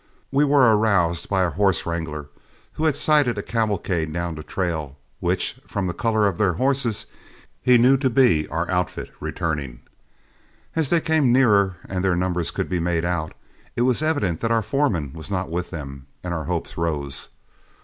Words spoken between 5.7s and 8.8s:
the color of their horses, he knew to be our